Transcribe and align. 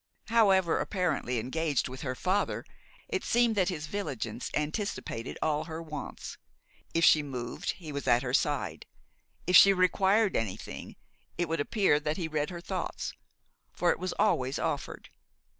However 0.29 0.79
apparently 0.79 1.37
engaged 1.37 1.87
with 1.87 2.01
her 2.01 2.15
father, 2.15 2.65
it 3.07 3.23
seemed 3.23 3.55
that 3.55 3.69
his 3.69 3.85
vigilance 3.85 4.49
anticipated 4.55 5.37
all 5.43 5.65
her 5.65 5.79
wants. 5.79 6.39
If 6.95 7.05
she 7.05 7.21
moved, 7.21 7.73
he 7.73 7.91
was 7.91 8.07
at 8.07 8.23
her 8.23 8.33
side; 8.33 8.87
if 9.45 9.55
she 9.55 9.73
required 9.73 10.35
anything, 10.35 10.95
it 11.37 11.47
would 11.47 11.59
appear 11.59 11.99
that 11.99 12.17
he 12.17 12.27
read 12.27 12.49
her 12.49 12.61
thoughts, 12.61 13.13
for 13.73 13.91
it 13.91 13.99
was 13.99 14.13
always 14.13 14.57
offered. 14.57 15.11